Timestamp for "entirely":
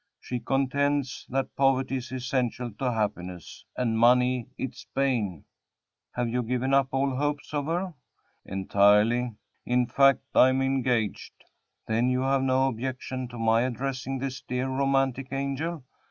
8.43-9.35